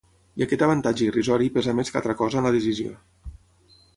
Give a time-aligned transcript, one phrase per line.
[0.41, 2.97] I aquest avantatge irrisori pesà més que altra cosa en la decisió.